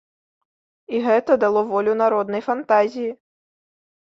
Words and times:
І 0.95 1.01
гэта 1.07 1.31
дало 1.45 1.61
волю 1.73 1.93
народнай 2.01 2.45
фантазіі. 2.49 3.11